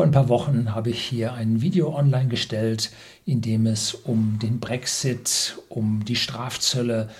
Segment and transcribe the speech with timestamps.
[0.00, 2.90] Vor ein paar Wochen habe ich hier ein Video online gestellt,
[3.26, 7.10] in dem es um den Brexit, um die Strafzölle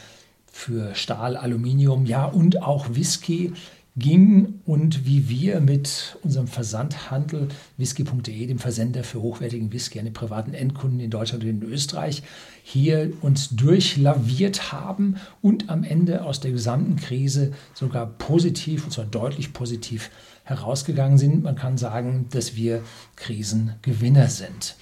[0.51, 3.53] für Stahl, Aluminium, ja und auch Whisky
[3.97, 10.11] ging und wie wir mit unserem Versandhandel whisky.de, dem Versender für hochwertigen Whisky an die
[10.11, 12.23] privaten Endkunden in Deutschland und in Österreich,
[12.63, 19.05] hier uns durchlaviert haben und am Ende aus der gesamten Krise sogar positiv, und zwar
[19.05, 20.11] deutlich positiv
[20.51, 21.43] herausgegangen sind.
[21.43, 22.83] Man kann sagen, dass wir
[23.17, 24.77] Krisengewinner sind.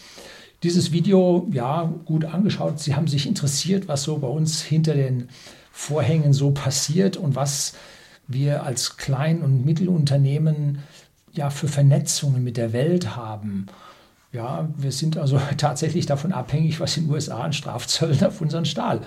[0.65, 2.81] Dieses Video, ja, gut angeschaut.
[2.81, 5.29] Sie haben sich interessiert, was so bei uns hinter den
[5.71, 7.75] Vorhängen so passiert und was
[8.27, 10.81] wir als Klein- und Mittelunternehmen
[11.33, 13.67] ja für Vernetzungen mit der Welt haben.
[14.33, 18.65] Ja, wir sind also tatsächlich davon abhängig, was in den USA an Strafzöllen auf unseren
[18.65, 19.03] Stahl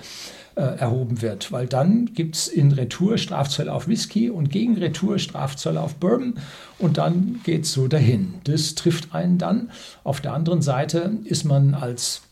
[0.54, 5.18] äh, erhoben wird, weil dann gibt es in Retour Strafzölle auf Whisky und gegen Retour
[5.18, 6.34] Strafzölle auf Bourbon
[6.78, 8.34] und dann geht es so dahin.
[8.44, 9.70] Das trifft einen dann.
[10.04, 12.22] Auf der anderen Seite ist man als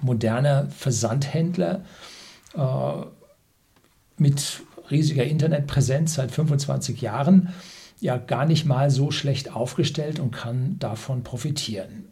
[0.00, 1.84] moderner Versandhändler
[2.54, 2.60] äh,
[4.18, 7.52] mit riesiger Internetpräsenz seit 25 Jahren
[8.00, 12.06] ja gar nicht mal so schlecht aufgestellt und kann davon profitieren.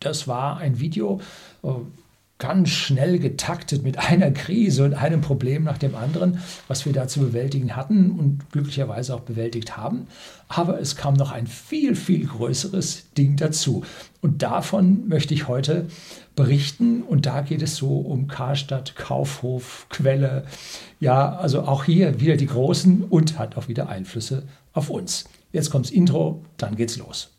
[0.00, 1.20] Das war ein Video,
[1.62, 1.68] äh,
[2.38, 7.08] ganz schnell getaktet mit einer Krise und einem Problem nach dem anderen, was wir da
[7.08, 10.06] zu bewältigen hatten und glücklicherweise auch bewältigt haben.
[10.46, 13.84] Aber es kam noch ein viel, viel größeres Ding dazu.
[14.20, 15.86] Und davon möchte ich heute
[16.36, 17.02] berichten.
[17.02, 20.44] Und da geht es so um Karstadt, Kaufhof, Quelle.
[21.00, 25.24] Ja, also auch hier wieder die Großen und hat auch wieder Einflüsse auf uns.
[25.52, 27.37] Jetzt kommt's Intro, dann geht's los.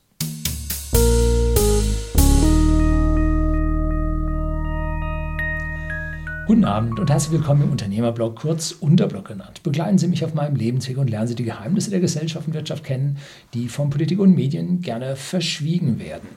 [6.50, 9.62] Guten Abend und herzlich willkommen im Unternehmerblog, kurz Unterblog genannt.
[9.62, 12.84] Begleiten Sie mich auf meinem Lebensweg und lernen Sie die Geheimnisse der Gesellschaft und Wirtschaft
[12.84, 13.20] kennen,
[13.54, 16.28] die von Politik und Medien gerne verschwiegen werden.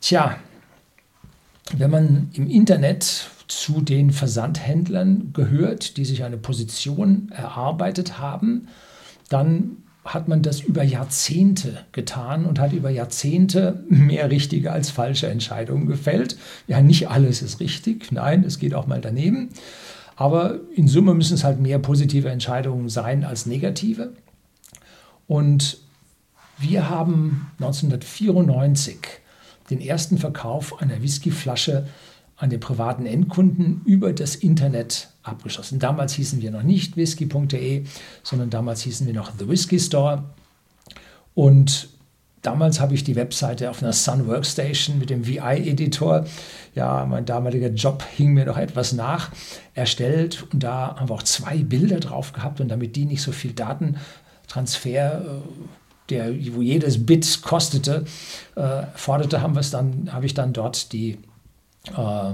[0.00, 0.38] Tja,
[1.76, 8.66] wenn man im Internet zu den Versandhändlern gehört, die sich eine Position erarbeitet haben,
[9.28, 15.28] dann hat man das über Jahrzehnte getan und hat über Jahrzehnte mehr richtige als falsche
[15.28, 16.36] Entscheidungen gefällt.
[16.66, 19.50] Ja, nicht alles ist richtig, nein, es geht auch mal daneben.
[20.16, 24.12] Aber in Summe müssen es halt mehr positive Entscheidungen sein als negative.
[25.26, 25.78] Und
[26.58, 28.98] wir haben 1994
[29.70, 31.86] den ersten Verkauf einer Whiskyflasche
[32.36, 35.78] an den privaten Endkunden über das Internet abgeschlossen.
[35.78, 37.84] Damals hießen wir noch nicht whisky.de,
[38.22, 40.24] sondern damals hießen wir noch The Whisky Store.
[41.34, 41.88] Und
[42.42, 46.24] damals habe ich die Webseite auf einer Sun Workstation mit dem VI-Editor,
[46.74, 49.30] ja, mein damaliger Job hing mir noch etwas nach,
[49.74, 50.46] erstellt.
[50.52, 52.60] Und da haben wir auch zwei Bilder drauf gehabt.
[52.60, 55.40] Und damit die nicht so viel Datentransfer äh,
[56.08, 58.04] der, wo jedes Bit kostete,
[58.56, 61.18] äh, forderte, haben wir es dann, habe ich dann dort die
[61.96, 62.32] äh,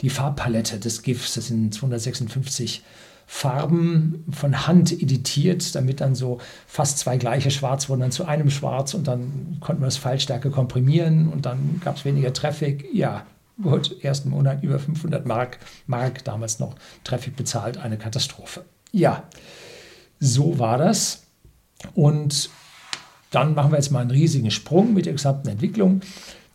[0.00, 1.34] die Farbpalette des GIFs.
[1.34, 2.82] Das sind 256
[3.26, 8.50] Farben von Hand editiert, damit dann so fast zwei gleiche Schwarz wurden dann zu einem
[8.50, 12.88] Schwarz und dann konnten wir das Fallstärke komprimieren und dann gab es weniger Traffic.
[12.92, 13.24] Ja,
[13.62, 16.74] gut, ersten Monat über 500 Mark, Mark damals noch
[17.04, 18.64] Traffic bezahlt, eine Katastrophe.
[18.90, 19.22] Ja,
[20.18, 21.22] so war das.
[21.94, 22.50] Und
[23.30, 26.00] dann machen wir jetzt mal einen riesigen Sprung mit der gesamten Entwicklung.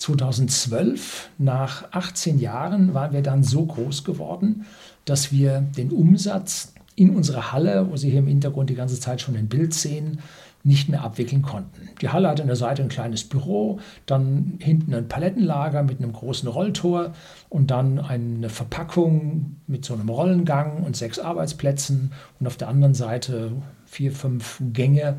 [0.05, 4.65] 2012, nach 18 Jahren, waren wir dann so groß geworden,
[5.05, 9.21] dass wir den Umsatz in unserer Halle, wo Sie hier im Hintergrund die ganze Zeit
[9.21, 10.19] schon ein Bild sehen,
[10.63, 11.89] nicht mehr abwickeln konnten.
[12.01, 16.13] Die Halle hatte an der Seite ein kleines Büro, dann hinten ein Palettenlager mit einem
[16.13, 17.13] großen Rolltor
[17.49, 22.93] und dann eine Verpackung mit so einem Rollengang und sechs Arbeitsplätzen und auf der anderen
[22.93, 23.53] Seite
[23.85, 25.17] vier, fünf Gänge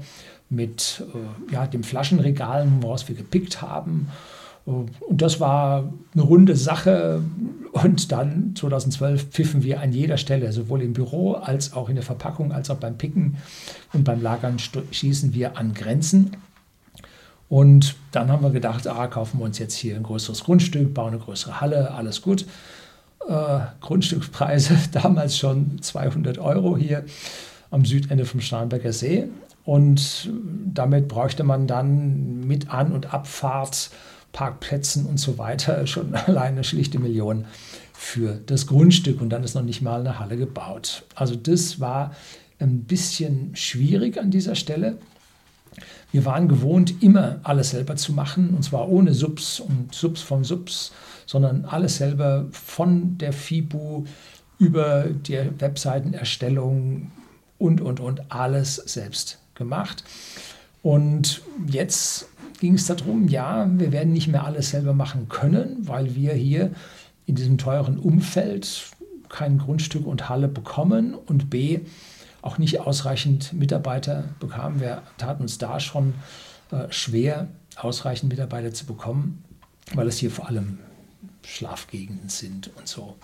[0.49, 4.09] mit äh, ja, dem Flaschenregal, woraus wir gepickt haben
[4.67, 4.91] und
[5.23, 7.23] das war eine runde Sache.
[7.73, 12.05] Und dann 2012 pfiffen wir an jeder Stelle, sowohl im Büro als auch in der
[12.05, 13.37] Verpackung, als auch beim Picken
[13.93, 16.33] und beim Lagern schießen wir an Grenzen.
[17.49, 21.15] Und dann haben wir gedacht, ah, kaufen wir uns jetzt hier ein größeres Grundstück, bauen
[21.15, 22.45] eine größere Halle, alles gut.
[23.29, 27.05] Äh, Grundstückspreise damals schon 200 Euro hier
[27.71, 29.29] am Südende vom Starnberger See.
[29.65, 30.31] Und
[30.75, 33.91] damit bräuchte man dann mit An- und Abfahrt
[34.33, 37.47] Parkplätzen und so weiter schon alleine eine schlichte Million
[37.93, 41.05] für das Grundstück und dann ist noch nicht mal eine Halle gebaut.
[41.15, 42.15] Also das war
[42.59, 44.99] ein bisschen schwierig an dieser Stelle.
[46.13, 50.45] Wir waren gewohnt, immer alles selber zu machen, und zwar ohne Subs und Subs vom
[50.45, 50.93] Subs,
[51.27, 54.05] sondern alles selber von der FIBU
[54.59, 57.11] über die Webseitenerstellung
[57.59, 60.05] und, und, und, alles selbst gemacht.
[60.83, 62.29] Und jetzt
[62.59, 66.73] ging es darum, ja, wir werden nicht mehr alles selber machen können, weil wir hier
[67.27, 68.91] in diesem teuren Umfeld
[69.29, 71.81] kein Grundstück und Halle bekommen und b,
[72.43, 74.81] auch nicht ausreichend Mitarbeiter bekamen.
[74.81, 76.15] Wir taten uns da schon
[76.71, 79.43] äh, schwer, ausreichend Mitarbeiter zu bekommen,
[79.95, 80.79] weil es hier vor allem
[81.45, 83.17] Schlafgegenden sind und so.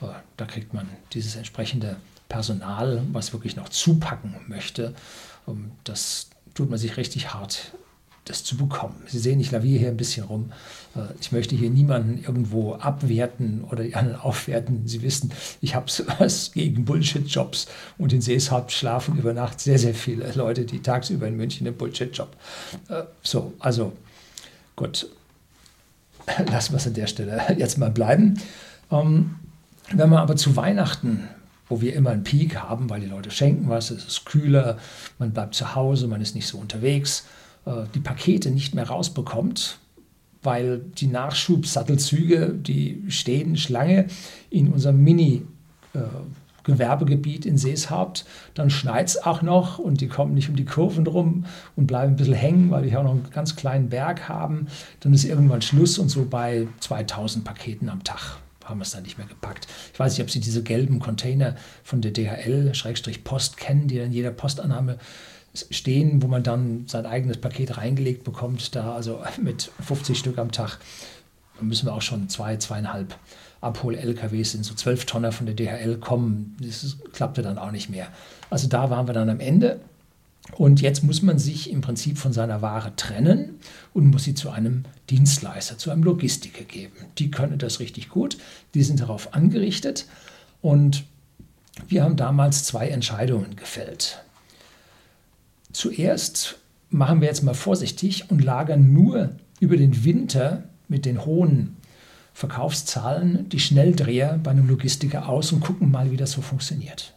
[0.00, 0.06] Äh,
[0.36, 1.96] da kriegt man dieses entsprechende
[2.28, 4.94] Personal, was wirklich noch zupacken möchte.
[5.46, 7.72] Ähm, das tut man sich richtig hart
[8.26, 9.02] das zu bekommen.
[9.06, 10.52] Sie sehen, ich laviere hier ein bisschen rum.
[10.94, 14.86] Äh, ich möchte hier niemanden irgendwo abwerten oder die anderen aufwerten.
[14.86, 15.86] Sie wissen, ich habe
[16.18, 17.66] was gegen Bullshit-Jobs
[17.98, 21.76] und in Seeshaupt schlafen über Nacht sehr, sehr viele Leute, die tagsüber in München einen
[21.76, 22.36] Bullshit-Job.
[22.88, 23.92] Äh, so, also
[24.74, 25.08] gut.
[26.50, 28.40] Lassen wir es an der Stelle jetzt mal bleiben.
[28.90, 29.36] Ähm,
[29.92, 31.28] wenn man aber zu Weihnachten
[31.68, 34.78] wo wir immer einen Peak haben, weil die Leute schenken was, es ist kühler,
[35.18, 37.24] man bleibt zu Hause, man ist nicht so unterwegs,
[37.94, 39.78] die Pakete nicht mehr rausbekommt,
[40.42, 44.06] weil die Nachschubsattelzüge, die stehen Schlange
[44.50, 45.42] in unserem Mini-
[45.94, 46.00] äh,
[46.66, 48.24] Gewerbegebiet in Seeshaupt,
[48.54, 51.44] dann schneit es auch noch und die kommen nicht um die Kurven rum
[51.76, 54.66] und bleiben ein bisschen hängen, weil die auch noch einen ganz kleinen Berg haben.
[54.98, 59.04] Dann ist irgendwann Schluss und so bei 2000 Paketen am Tag haben wir es dann
[59.04, 59.68] nicht mehr gepackt.
[59.92, 61.54] Ich weiß nicht, ob Sie diese gelben Container
[61.84, 64.98] von der DHL-Post kennen, die dann jeder Postannahme
[65.70, 70.52] stehen, wo man dann sein eigenes Paket reingelegt bekommt, da also mit 50 Stück am
[70.52, 70.78] Tag
[71.60, 73.16] müssen wir auch schon zwei, zweieinhalb
[73.60, 76.56] Abhol-LKWs sind so zwölf Tonner von der DHL kommen.
[76.60, 78.08] Das klappte dann auch nicht mehr.
[78.50, 79.80] Also da waren wir dann am Ende.
[80.52, 83.58] Und jetzt muss man sich im Prinzip von seiner Ware trennen
[83.92, 86.94] und muss sie zu einem Dienstleister, zu einem Logistiker geben.
[87.18, 88.38] Die können das richtig gut,
[88.74, 90.06] die sind darauf angerichtet.
[90.62, 91.04] Und
[91.88, 94.22] wir haben damals zwei Entscheidungen gefällt.
[95.76, 96.56] Zuerst
[96.88, 101.76] machen wir jetzt mal vorsichtig und lagern nur über den Winter mit den hohen
[102.32, 107.12] Verkaufszahlen die Schnelldreher bei einem Logistiker aus und gucken mal, wie das so funktioniert.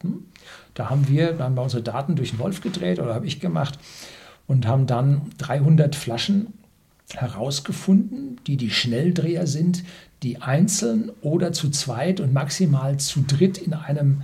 [0.00, 0.24] Hm?
[0.72, 3.78] Da haben wir dann bei unsere Daten durch den Wolf gedreht oder habe ich gemacht
[4.46, 6.54] und haben dann 300 Flaschen
[7.12, 9.84] herausgefunden, die die Schnelldreher sind,
[10.22, 14.22] die einzeln oder zu zweit und maximal zu dritt in einem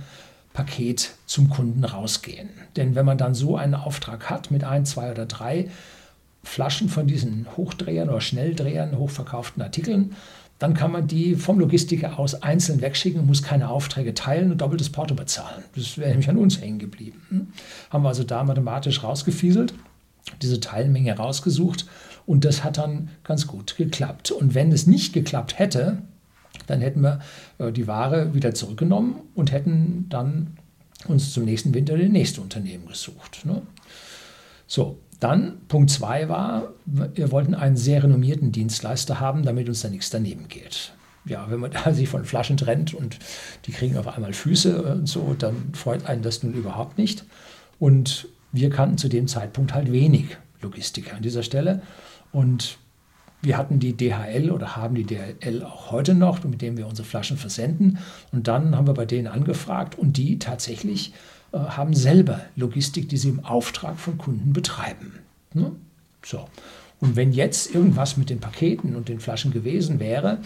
[0.53, 2.49] Paket zum Kunden rausgehen.
[2.75, 5.69] Denn wenn man dann so einen Auftrag hat mit ein, zwei oder drei
[6.43, 10.15] Flaschen von diesen Hochdrehern oder Schnelldrehern, hochverkauften Artikeln,
[10.61, 14.91] dann kann man die vom Logistiker aus einzeln wegschicken muss keine Aufträge teilen und doppeltes
[14.91, 15.63] Porto bezahlen.
[15.75, 17.21] Das wäre nämlich an uns hängen geblieben.
[17.29, 17.47] Hm?
[17.89, 19.73] Haben wir also da mathematisch rausgefieselt,
[20.41, 21.87] diese Teilmenge rausgesucht
[22.27, 24.31] und das hat dann ganz gut geklappt.
[24.31, 26.03] Und wenn es nicht geklappt hätte,
[26.67, 27.19] dann hätten wir
[27.57, 30.57] äh, die Ware wieder zurückgenommen und hätten dann
[31.07, 33.45] uns zum nächsten Winter das nächste Unternehmen gesucht.
[33.45, 33.61] Ne?
[34.67, 39.89] So, dann Punkt 2 war, wir wollten einen sehr renommierten Dienstleister haben, damit uns da
[39.89, 40.93] nichts daneben geht.
[41.25, 43.19] Ja, wenn man sich von Flaschen trennt und
[43.65, 47.25] die kriegen auf einmal Füße und so, dann freut einen das nun überhaupt nicht.
[47.79, 51.81] Und wir kannten zu dem Zeitpunkt halt wenig Logistiker an dieser Stelle.
[52.31, 52.77] Und
[53.41, 57.07] wir hatten die DHL oder haben die DHL auch heute noch, mit dem wir unsere
[57.07, 57.97] Flaschen versenden.
[58.31, 61.13] Und dann haben wir bei denen angefragt und die tatsächlich
[61.51, 65.13] äh, haben selber Logistik, die sie im Auftrag von Kunden betreiben.
[65.53, 65.71] Ne?
[66.23, 66.47] So.
[66.99, 70.39] Und wenn jetzt irgendwas mit den Paketen und den Flaschen gewesen wäre,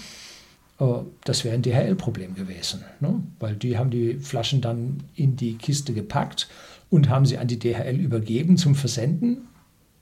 [0.79, 0.85] äh,
[1.25, 2.83] das wäre ein DHL-Problem gewesen.
[3.01, 3.21] Ne?
[3.39, 6.47] Weil die haben die Flaschen dann in die Kiste gepackt
[6.89, 9.49] und haben sie an die DHL übergeben zum Versenden.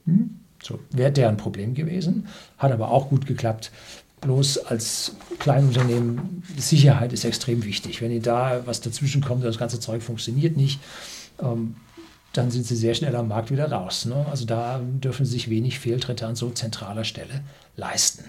[0.06, 0.40] Hm?
[0.64, 3.70] So, wäre deren Problem gewesen, hat aber auch gut geklappt.
[4.22, 8.00] Bloß als Kleinunternehmen, Sicherheit ist extrem wichtig.
[8.00, 10.80] Wenn ihr da was dazwischen kommt, das ganze Zeug funktioniert nicht,
[11.42, 11.76] ähm,
[12.32, 14.06] dann sind sie sehr schnell am Markt wieder raus.
[14.06, 14.26] Ne?
[14.30, 17.42] Also da dürfen sich wenig Fehltritte an so zentraler Stelle
[17.76, 18.24] leisten.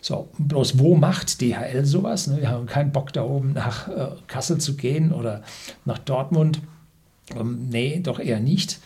[0.00, 2.26] So, bloß wo macht DHL sowas?
[2.26, 2.40] Ne?
[2.40, 5.42] Wir haben keinen Bock da oben nach äh, Kassel zu gehen oder
[5.84, 6.60] nach Dortmund.
[7.34, 8.80] Ähm, nee, doch eher nicht.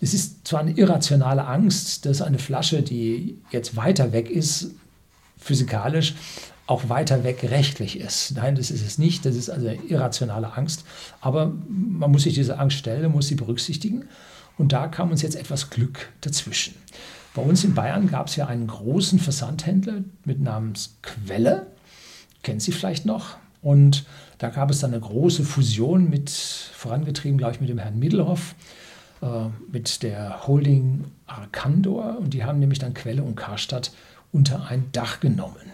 [0.00, 4.70] Es ist zwar eine irrationale Angst, dass eine Flasche, die jetzt weiter weg ist,
[5.38, 6.14] physikalisch
[6.70, 8.36] auch weiter weg rechtlich ist.
[8.36, 9.26] Nein, das ist es nicht.
[9.26, 10.84] Das ist also eine irrationale Angst.
[11.20, 14.04] Aber man muss sich diese Angst stellen, muss sie berücksichtigen.
[14.56, 16.76] Und da kam uns jetzt etwas Glück dazwischen.
[17.34, 21.66] Bei uns in Bayern gab es ja einen großen Versandhändler mit Namens Quelle.
[22.44, 23.36] Kennen Sie vielleicht noch?
[23.62, 24.04] Und
[24.38, 28.54] da gab es dann eine große Fusion mit, vorangetrieben, glaube ich, mit dem Herrn Middelhoff.
[29.22, 33.92] Äh, mit der Holding Arcandor und die haben nämlich dann Quelle und Karstadt
[34.32, 35.70] unter ein Dach genommen.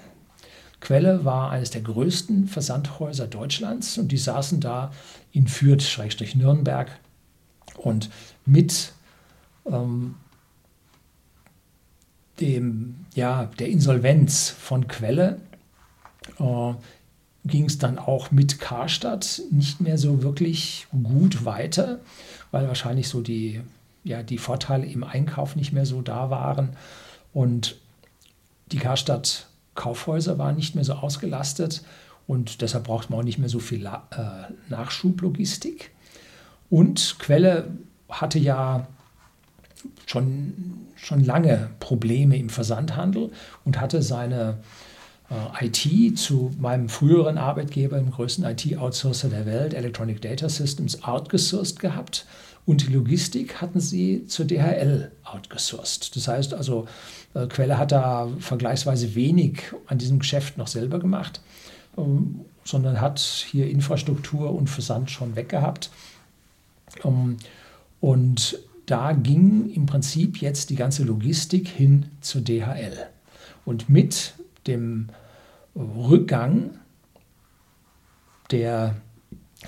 [0.81, 4.93] Quelle war eines der größten Versandhäuser Deutschlands und die saßen da
[5.31, 6.91] in Fürth-Nürnberg
[7.77, 8.11] und
[8.45, 8.93] mit
[9.65, 10.17] ähm,
[12.41, 15.41] dem, ja, der Insolvenz von Quelle
[16.41, 16.75] äh,
[17.45, 22.01] ging es dann auch mit Karstadt nicht mehr so wirklich gut weiter,
[22.57, 23.61] weil wahrscheinlich so die,
[24.03, 26.71] ja, die Vorteile im Einkauf nicht mehr so da waren.
[27.35, 27.77] Und
[28.73, 31.83] die Karstadt Kaufhäuser waren nicht mehr so ausgelastet
[32.27, 33.91] und deshalb braucht man auch nicht mehr so viel äh,
[34.71, 35.91] Nachschublogistik.
[36.71, 37.69] Und Quelle
[38.09, 38.87] hatte ja
[40.07, 40.55] schon,
[40.97, 43.33] schon lange Probleme im Versandhandel
[43.67, 44.57] und hatte seine
[45.61, 52.27] IT zu meinem früheren Arbeitgeber, dem größten IT-Outsourcer der Welt, Electronic Data Systems, outgesourced gehabt.
[52.65, 56.15] Und die Logistik hatten sie zur DHL outgesourced.
[56.17, 56.87] Das heißt also,
[57.35, 61.41] äh, Quelle hat da vergleichsweise wenig an diesem Geschäft noch selber gemacht,
[61.97, 65.91] ähm, sondern hat hier Infrastruktur und Versand schon weggehabt.
[67.05, 67.37] Ähm,
[68.01, 73.09] und da ging im Prinzip jetzt die ganze Logistik hin zur DHL.
[73.65, 74.35] Und mit
[74.67, 75.09] dem
[75.75, 76.79] Rückgang
[78.51, 78.97] der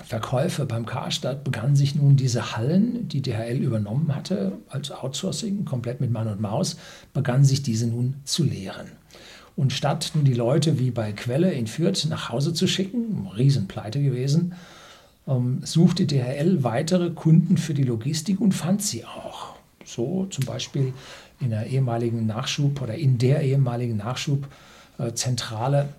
[0.03, 5.99] Verkäufe beim Karstadt begannen sich nun diese Hallen, die DHL übernommen hatte, als Outsourcing, komplett
[5.99, 6.77] mit Mann und Maus,
[7.13, 8.87] begannen sich diese nun zu leeren.
[9.55, 14.01] Und statt nun die Leute wie bei Quelle in Fürth nach Hause zu schicken, Riesenpleite
[14.01, 14.53] gewesen,
[15.27, 19.55] ähm, suchte DHL weitere Kunden für die Logistik und fand sie auch.
[19.83, 20.93] So zum Beispiel
[21.41, 23.97] in der ehemaligen Nachschub oder in der ehemaligen
[24.99, 25.89] Nachschubzentrale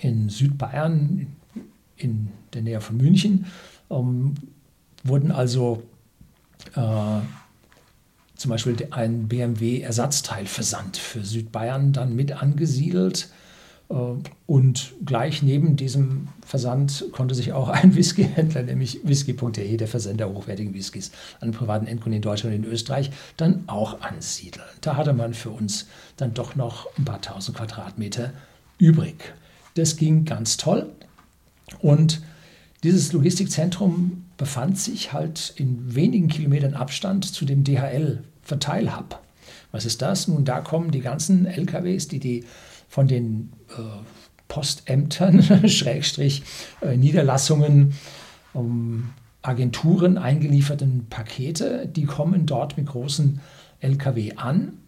[0.00, 1.26] in Südbayern,
[1.96, 3.46] in der Nähe von München,
[3.90, 4.34] ähm,
[5.04, 5.82] wurden also
[6.74, 7.20] äh,
[8.36, 13.28] zum Beispiel ein BMW-Ersatzteilversand für Südbayern dann mit angesiedelt.
[13.88, 13.94] Äh,
[14.46, 20.74] und gleich neben diesem Versand konnte sich auch ein Whiskyhändler, nämlich whisky.de, der Versender hochwertigen
[20.74, 24.66] Whiskys an privaten Endkunden in Deutschland und in Österreich, dann auch ansiedeln.
[24.80, 28.32] Da hatte man für uns dann doch noch ein paar tausend Quadratmeter
[28.78, 29.34] übrig.
[29.74, 30.90] Das ging ganz toll.
[31.80, 32.22] Und
[32.82, 39.18] dieses Logistikzentrum befand sich halt in wenigen Kilometern Abstand zu dem DHL-Verteilhub.
[39.72, 40.28] Was ist das?
[40.28, 42.44] Nun, da kommen die ganzen LKWs, die die
[42.88, 43.82] von den äh,
[44.48, 46.42] Postämtern, Schrägstrich,
[46.80, 47.94] äh, Niederlassungen,
[48.54, 49.10] ähm,
[49.42, 53.40] Agenturen eingelieferten Pakete, die kommen dort mit großen
[53.80, 54.78] LKW an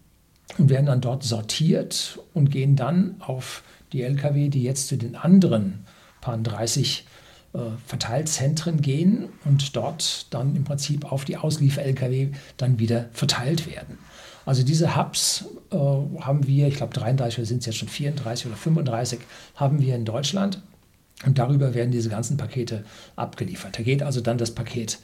[0.57, 3.63] und werden dann dort sortiert und gehen dann auf
[3.93, 5.85] die LKW, die jetzt zu den anderen
[6.21, 7.05] paar 30
[7.53, 13.97] äh, Verteilzentren gehen und dort dann im Prinzip auf die Ausliefer-LKW dann wieder verteilt werden.
[14.49, 18.47] Also diese Hubs äh, haben wir, ich glaube 33 oder sind es jetzt schon 34
[18.47, 19.19] oder 35,
[19.53, 20.59] haben wir in Deutschland.
[21.23, 22.83] Und darüber werden diese ganzen Pakete
[23.15, 23.77] abgeliefert.
[23.77, 24.97] Da geht also dann das Paket,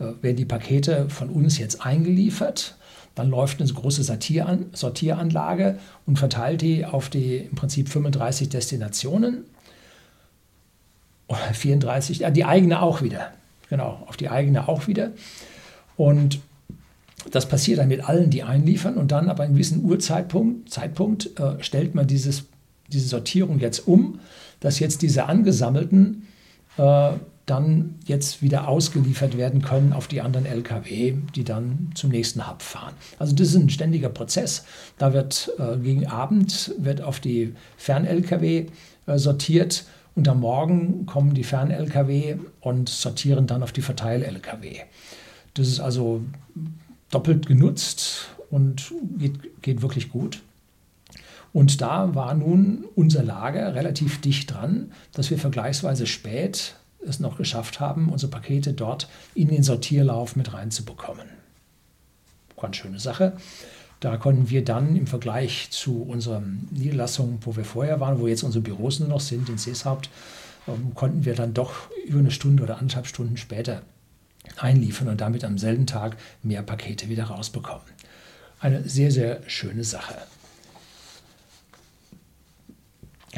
[0.00, 2.76] äh, werden die Pakete von uns jetzt eingeliefert.
[3.14, 9.44] Dann läuft eine große Sortieran Sortieranlage und verteilt die auf die im Prinzip 35 Destinationen.
[11.54, 13.32] 34, ja, die eigene auch wieder.
[13.70, 15.12] Genau, auf die eigene auch wieder.
[15.96, 16.40] Und
[17.30, 21.62] das passiert dann mit allen, die einliefern und dann ab einem gewissen Uhrzeitpunkt Zeitpunkt, äh,
[21.62, 22.44] stellt man dieses,
[22.88, 24.20] diese Sortierung jetzt um,
[24.60, 26.26] dass jetzt diese angesammelten
[26.76, 27.12] äh,
[27.46, 32.62] dann jetzt wieder ausgeliefert werden können auf die anderen Lkw, die dann zum nächsten Hub
[32.62, 32.94] fahren.
[33.18, 34.64] Also das ist ein ständiger Prozess.
[34.98, 38.66] Da wird äh, gegen Abend wird auf die Fern-Lkw
[39.06, 39.84] äh, sortiert
[40.14, 44.82] und am Morgen kommen die Fern-Lkw und sortieren dann auf die Verteil-Lkw.
[45.54, 46.22] Das ist also
[47.10, 50.40] doppelt genutzt und geht, geht wirklich gut.
[51.52, 57.38] Und da war nun unser Lager relativ dicht dran, dass wir vergleichsweise spät es noch
[57.38, 61.26] geschafft haben, unsere Pakete dort in den Sortierlauf mit reinzubekommen.
[62.60, 63.32] Ganz schöne Sache.
[64.00, 68.42] Da konnten wir dann im Vergleich zu unserer Niederlassung, wo wir vorher waren, wo jetzt
[68.42, 70.08] unsere Büros nur noch sind, in Seeshaupt,
[70.68, 73.82] ähm, konnten wir dann doch über eine Stunde oder anderthalb Stunden später
[74.58, 77.86] einliefern und damit am selben Tag mehr Pakete wieder rausbekommen.
[78.60, 80.14] Eine sehr, sehr schöne Sache.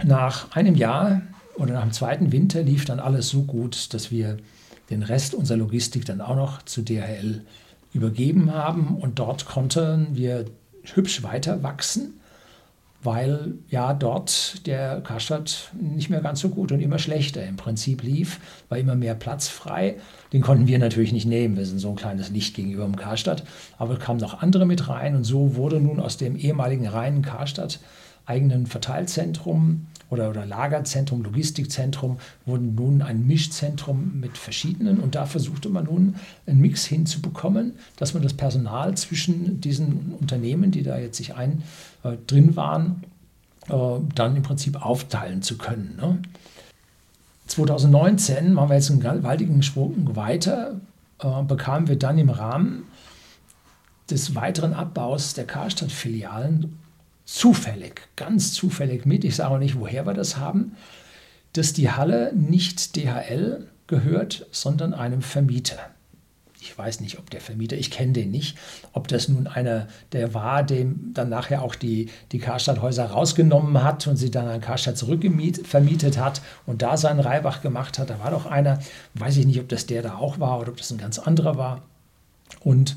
[0.04, 1.22] Nach einem Jahr
[1.56, 4.38] oder nach dem zweiten Winter lief dann alles so gut, dass wir
[4.90, 7.42] den Rest unserer Logistik dann auch noch zu DHL
[7.92, 10.46] übergeben haben und dort konnten wir
[10.94, 12.14] hübsch weiter wachsen
[13.02, 18.02] weil ja dort der Karstadt nicht mehr ganz so gut und immer schlechter im Prinzip
[18.02, 19.96] lief, war immer mehr Platz frei.
[20.32, 23.44] Den konnten wir natürlich nicht nehmen, wir sind so ein kleines Licht gegenüber dem Karstadt,
[23.78, 27.80] aber kamen noch andere mit rein und so wurde nun aus dem ehemaligen reinen Karstadt
[28.24, 35.70] eigenen Verteilzentrum oder, oder Lagerzentrum, Logistikzentrum wurden nun ein Mischzentrum mit verschiedenen und da versuchte
[35.70, 36.16] man nun
[36.46, 41.62] einen Mix hinzubekommen, dass man das Personal zwischen diesen Unternehmen, die da jetzt sich ein
[42.04, 43.04] äh, drin waren,
[43.70, 43.74] äh,
[44.14, 45.96] dann im Prinzip aufteilen zu können.
[45.96, 46.18] Ne?
[47.46, 50.78] 2019 machen wir jetzt einen gewaltigen Sprung weiter,
[51.20, 52.82] äh, bekamen wir dann im Rahmen
[54.10, 56.81] des weiteren Abbaus der Karstadt-Filialen
[57.24, 60.76] zufällig, ganz zufällig mit, ich sage auch nicht, woher wir das haben,
[61.52, 65.78] dass die Halle nicht DHL gehört, sondern einem Vermieter.
[66.60, 68.56] Ich weiß nicht, ob der Vermieter, ich kenne den nicht,
[68.92, 74.06] ob das nun einer der war, dem dann nachher auch die, die Karstadthäuser rausgenommen hat
[74.06, 78.10] und sie dann an Karstadt zurückvermietet hat und da seinen Reibach gemacht hat.
[78.10, 78.78] Da war doch einer,
[79.14, 81.56] weiß ich nicht, ob das der da auch war oder ob das ein ganz anderer
[81.56, 81.82] war.
[82.60, 82.96] Und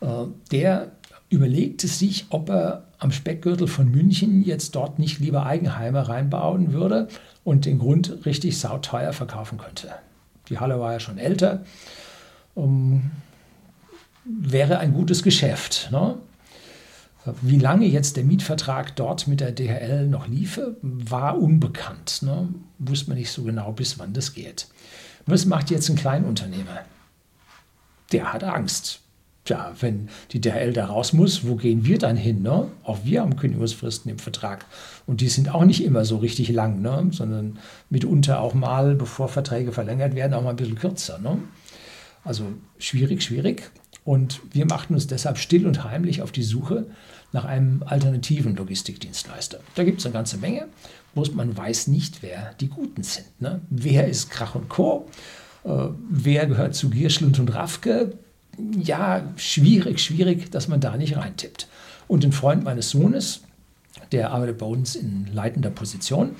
[0.00, 0.06] äh,
[0.50, 0.90] der
[1.30, 7.08] überlegte sich, ob er am Speckgürtel von München jetzt dort nicht lieber Eigenheime reinbauen würde
[7.44, 9.90] und den Grund richtig sauteuer verkaufen könnte.
[10.48, 11.64] Die Halle war ja schon älter.
[12.54, 13.10] Um,
[14.24, 15.88] wäre ein gutes Geschäft.
[15.90, 16.16] Ne?
[17.40, 22.22] Wie lange jetzt der Mietvertrag dort mit der DHL noch liefe, war unbekannt.
[22.22, 22.48] Ne?
[22.78, 24.68] Wusste man nicht so genau, bis wann das geht.
[25.26, 26.80] Was macht jetzt ein Kleinunternehmer?
[28.12, 29.01] Der hat Angst.
[29.44, 32.42] Tja, wenn die DHL da raus muss, wo gehen wir dann hin?
[32.42, 32.68] Ne?
[32.84, 34.64] Auch wir haben Kündigungsfristen im Vertrag.
[35.06, 37.08] Und die sind auch nicht immer so richtig lang, ne?
[37.10, 37.58] sondern
[37.90, 41.18] mitunter auch mal, bevor Verträge verlängert werden, auch mal ein bisschen kürzer.
[41.18, 41.38] Ne?
[42.22, 42.44] Also
[42.78, 43.70] schwierig, schwierig.
[44.04, 46.86] Und wir machten uns deshalb still und heimlich auf die Suche
[47.32, 49.60] nach einem alternativen Logistikdienstleister.
[49.74, 50.66] Da gibt es eine ganze Menge,
[51.14, 53.40] wo man weiß nicht, wer die Guten sind.
[53.40, 53.60] Ne?
[53.70, 55.08] Wer ist Krach und Co.?
[55.64, 58.18] Äh, wer gehört zu Gierschlund und Rafke?
[58.58, 61.68] Ja, schwierig, schwierig, dass man da nicht reintippt.
[62.08, 63.42] Und ein Freund meines Sohnes,
[64.10, 66.36] der arbeitet bei uns in leitender Position,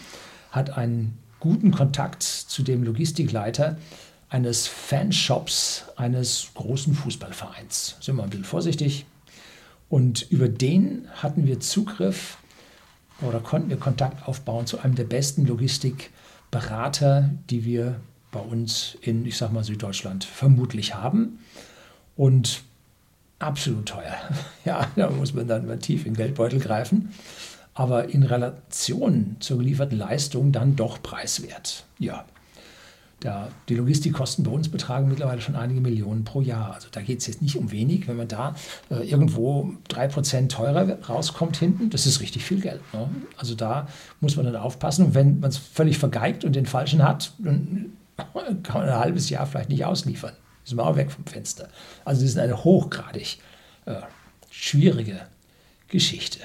[0.51, 3.79] hat einen guten Kontakt zu dem Logistikleiter
[4.29, 7.97] eines Fanshops eines großen Fußballvereins.
[8.01, 9.07] Sind wir ein bisschen vorsichtig.
[9.89, 12.39] Und über den hatten wir Zugriff
[13.21, 19.27] oder konnten wir Kontakt aufbauen zu einem der besten Logistikberater, die wir bei uns in,
[19.27, 21.39] ich sag mal, Süddeutschland vermutlich haben
[22.17, 22.63] und
[23.39, 24.17] absolut teuer.
[24.65, 27.13] Ja, da muss man dann mal tief in den Geldbeutel greifen,
[27.75, 31.85] aber in Relation zur gelieferten Leistung dann doch preiswert.
[31.99, 32.25] Ja,
[33.23, 36.75] da, die Logistikkosten bei uns betragen mittlerweile schon einige Millionen pro Jahr.
[36.75, 38.09] Also da geht es jetzt nicht um wenig.
[38.09, 38.57] Wenn man da
[38.91, 42.81] äh, irgendwo 3% teurer rauskommt hinten, das ist richtig viel Geld.
[42.93, 43.09] Ne?
[43.37, 43.87] Also da
[44.21, 45.07] muss man dann aufpassen.
[45.07, 47.93] Und wenn man es völlig vergeigt und den falschen hat, dann
[48.63, 50.33] kann man ein halbes Jahr vielleicht nicht ausliefern.
[50.65, 51.69] Ist man auch weg vom Fenster.
[52.05, 53.39] Also das ist eine hochgradig
[53.87, 53.97] äh,
[54.51, 55.21] schwierige
[55.89, 56.41] Geschichte.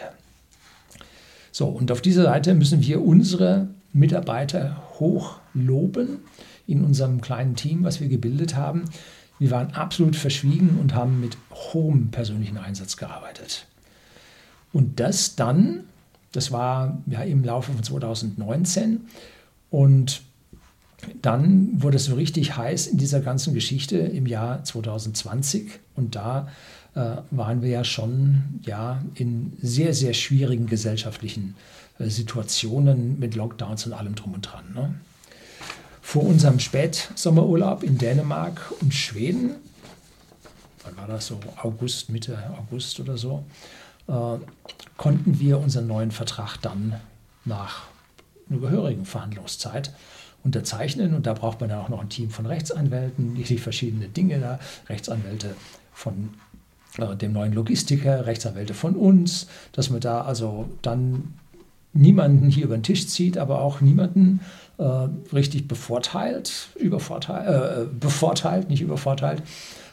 [1.51, 6.19] So, und auf dieser Seite müssen wir unsere Mitarbeiter hoch loben
[6.67, 8.85] in unserem kleinen Team, was wir gebildet haben.
[9.39, 13.65] Wir waren absolut verschwiegen und haben mit hohem persönlichen Einsatz gearbeitet.
[14.73, 15.85] Und das dann,
[16.31, 19.01] das war ja im Laufe von 2019
[19.69, 20.21] und
[21.21, 26.47] dann wurde es so richtig heiß in dieser ganzen Geschichte im Jahr 2020 und da
[26.95, 31.55] äh, waren wir ja schon ja, in sehr, sehr schwierigen gesellschaftlichen
[31.99, 34.73] äh, Situationen mit Lockdowns und allem drum und dran.
[34.73, 34.95] Ne?
[36.01, 39.51] Vor unserem Spätsommerurlaub in Dänemark und Schweden,
[40.83, 43.45] wann war das so, August, Mitte August oder so,
[44.07, 44.37] äh,
[44.95, 46.95] konnten wir unseren neuen Vertrag dann
[47.45, 47.83] nach
[48.49, 49.91] einer gehörigen Verhandlungszeit
[50.43, 51.13] unterzeichnen.
[51.13, 54.59] Und da braucht man dann auch noch ein Team von Rechtsanwälten, die verschiedene Dinge da,
[54.89, 55.55] Rechtsanwälte
[55.93, 56.29] von
[56.97, 61.33] äh, dem neuen Logistiker, Rechtsanwälte von uns, dass man da also dann
[61.93, 64.41] niemanden hier über den Tisch zieht, aber auch niemanden
[64.77, 64.83] äh,
[65.33, 69.41] richtig bevorteilt, übervorteilt, äh, bevorteilt, nicht übervorteilt,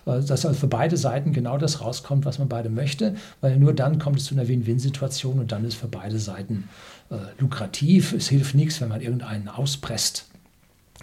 [0.06, 3.72] äh, dass also für beide Seiten genau das rauskommt, was man beide möchte, weil nur
[3.72, 6.68] dann kommt es zu einer Win-Win-Situation und dann ist für beide Seiten
[7.10, 8.12] äh, lukrativ.
[8.12, 10.26] Es hilft nichts, wenn man irgendeinen auspresst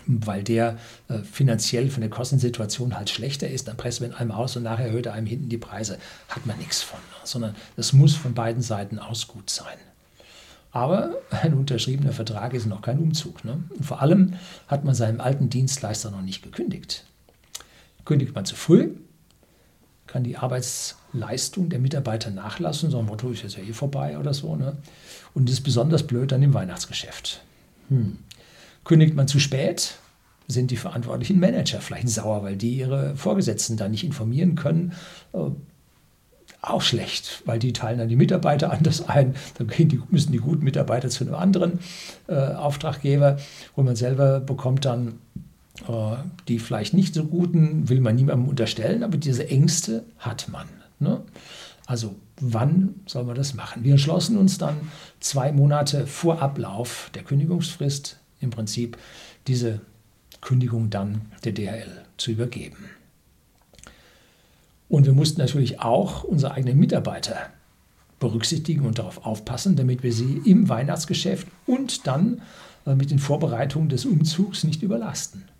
[0.08, 0.78] weil der
[1.10, 4.88] äh, finanziell von der Kostensituation halt schlechter ist, dann presst man einem aus und nachher
[4.88, 5.98] erhöht er einem hinten die Preise.
[6.30, 9.78] Hat man nichts von, sondern das muss von beiden Seiten aus gut sein.
[10.72, 13.44] Aber ein unterschriebener Vertrag ist noch kein Umzug.
[13.46, 13.64] Ne?
[13.70, 14.36] Und vor allem
[14.68, 17.06] hat man seinem alten Dienstleister noch nicht gekündigt.
[18.06, 18.92] Kündigt man zu früh,
[20.08, 24.34] kann die Arbeitsleistung der Mitarbeiter nachlassen, so ein Motto ist jetzt ja eh vorbei oder
[24.34, 24.56] so.
[24.56, 24.78] Ne?
[25.34, 27.42] Und ist besonders blöd dann im Weihnachtsgeschäft.
[27.90, 28.18] Hm.
[28.84, 29.96] Kündigt man zu spät,
[30.48, 34.94] sind die verantwortlichen Manager vielleicht sauer, weil die ihre Vorgesetzten da nicht informieren können.
[35.34, 35.50] Äh,
[36.62, 39.36] auch schlecht, weil die teilen dann die Mitarbeiter anders ein.
[39.58, 41.80] Dann die, müssen die guten Mitarbeiter zu einem anderen
[42.28, 43.38] äh, Auftraggeber
[43.76, 45.20] und man selber bekommt dann
[45.88, 46.18] äh,
[46.48, 50.68] die vielleicht nicht so guten, will man niemandem unterstellen, aber diese Ängste hat man.
[51.00, 51.22] Ne?
[51.88, 53.84] Also wann soll man das machen?
[53.84, 54.76] Wir entschlossen uns dann
[55.20, 58.98] zwei Monate vor Ablauf der Kündigungsfrist im Prinzip
[59.48, 59.82] diese
[60.42, 62.90] Kündigung dann der DHL zu übergeben.
[64.90, 67.50] Und wir mussten natürlich auch unsere eigenen Mitarbeiter
[68.20, 72.42] berücksichtigen und darauf aufpassen, damit wir sie im Weihnachtsgeschäft und dann
[72.86, 75.51] äh, mit den Vorbereitungen des Umzugs nicht überlasten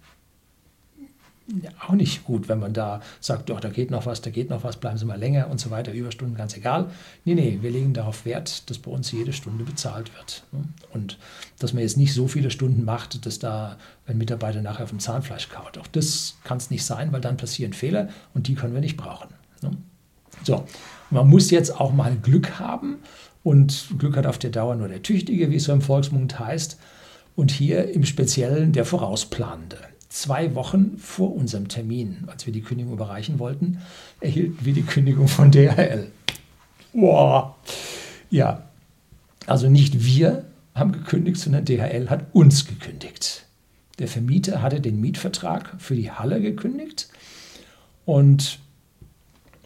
[1.86, 4.64] auch nicht gut, wenn man da sagt, doch, da geht noch was, da geht noch
[4.64, 6.90] was, bleiben Sie mal länger und so weiter, Überstunden, ganz egal.
[7.26, 10.44] Nee, nee, wir legen darauf Wert, dass bei uns jede Stunde bezahlt wird.
[10.52, 10.64] Ne?
[10.94, 11.18] Und
[11.60, 15.00] dass man jetzt nicht so viele Stunden macht, dass da ein Mitarbeiter nachher auf dem
[15.00, 15.78] Zahnfleisch kaut.
[15.78, 18.98] Auch das kann es nicht sein, weil dann passieren Fehler und die können wir nicht
[18.98, 19.30] brauchen.
[19.62, 19.72] Ne?
[20.44, 20.66] So,
[21.10, 22.98] man muss jetzt auch mal Glück haben
[23.44, 26.80] und Glück hat auf der Dauer nur der Tüchtige, wie es so im Volksmund heißt.
[27.36, 29.78] Und hier im Speziellen der Vorausplanende
[30.12, 33.80] zwei Wochen vor unserem Termin, als wir die Kündigung überreichen wollten,
[34.20, 36.12] erhielten wir die Kündigung von DHL.
[36.94, 37.56] Boah.
[38.30, 38.64] Ja,
[39.48, 40.46] also nicht wir
[40.76, 43.46] haben gekündigt, sondern DHL hat uns gekündigt.
[44.00, 47.08] Der Vermieter hatte den Mietvertrag für die Halle gekündigt
[48.06, 48.60] und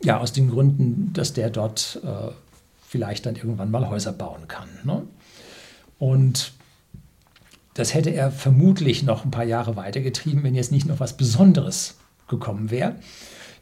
[0.04, 2.32] ja, aus den Gründen, dass der dort äh,
[2.88, 4.70] vielleicht dann irgendwann mal Häuser bauen kann.
[4.84, 5.08] Ne?
[5.98, 6.54] Und
[7.76, 11.98] das hätte er vermutlich noch ein paar Jahre weitergetrieben, wenn jetzt nicht noch was Besonderes
[12.28, 12.96] gekommen wäre.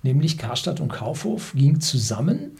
[0.03, 2.51] Nämlich Karstadt und Kaufhof ging zusammen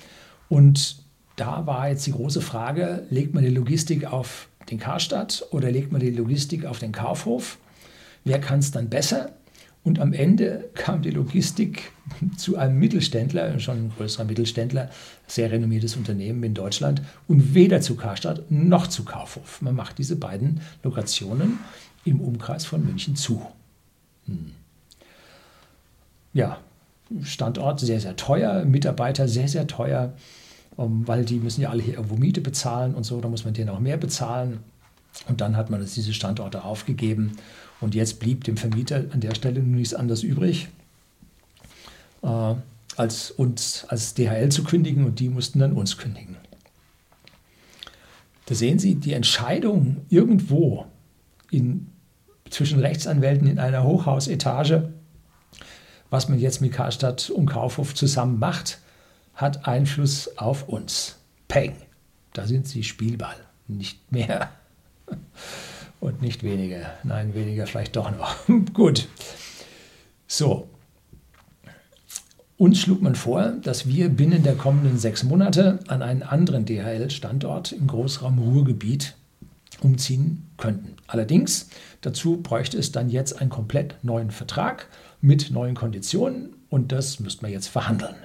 [0.50, 0.98] und
[1.36, 5.92] da war jetzt die große Frage, legt man die Logistik auf den Karstadt oder legt
[5.92, 7.58] man die Logistik auf den Kaufhof?
[8.24, 9.32] Wer kann es dann besser?
[9.84, 11.92] Und am Ende kam die Logistik
[12.38, 14.90] zu einem Mittelständler, schon ein größerer Mittelständler,
[15.28, 19.62] sehr renommiertes Unternehmen in Deutschland und weder zu Karstadt noch zu Kaufhof.
[19.62, 21.60] Man macht diese beiden Lokationen
[22.06, 23.46] im Umkreis von München zu.
[24.26, 24.52] Hm.
[26.32, 26.60] Ja,
[27.22, 30.14] Standort sehr, sehr teuer, Mitarbeiter sehr, sehr teuer,
[30.78, 33.54] um, weil die müssen ja alle hier irgendwo Miete bezahlen und so, da muss man
[33.54, 34.60] denen auch mehr bezahlen.
[35.28, 37.34] Und dann hat man diese Standorte aufgegeben
[37.84, 40.70] und jetzt blieb dem Vermieter an der Stelle nichts anderes übrig,
[42.24, 42.56] äh,
[42.96, 46.38] als uns als DHL zu kündigen und die mussten dann uns kündigen.
[48.46, 50.86] Da sehen Sie die Entscheidung irgendwo
[51.50, 51.88] in,
[52.50, 54.92] zwischen Rechtsanwälten in einer Hochhausetage,
[56.10, 58.80] was man jetzt mit Karstadt und Kaufhof zusammen macht,
[59.34, 61.18] hat Einfluss auf uns.
[61.48, 61.76] Peng,
[62.34, 63.36] da sind Sie Spielball,
[63.68, 64.52] nicht mehr
[66.04, 66.92] und nicht weniger.
[67.04, 68.36] Nein, weniger vielleicht doch noch.
[68.74, 69.08] Gut.
[70.28, 70.68] So.
[72.58, 77.72] Uns schlug man vor, dass wir binnen der kommenden sechs Monate an einen anderen DHL-Standort
[77.72, 79.16] im Großraum Ruhrgebiet
[79.80, 80.98] umziehen könnten.
[81.08, 81.70] Allerdings,
[82.02, 84.88] dazu bräuchte es dann jetzt einen komplett neuen Vertrag
[85.22, 88.16] mit neuen Konditionen und das müsste man jetzt verhandeln.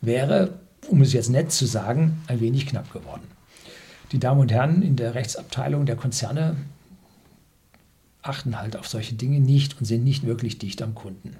[0.00, 3.22] Wäre, um es jetzt nett zu sagen, ein wenig knapp geworden.
[4.12, 6.56] Die Damen und Herren in der Rechtsabteilung der Konzerne
[8.22, 11.36] achten halt auf solche Dinge nicht und sind nicht wirklich dicht am Kunden.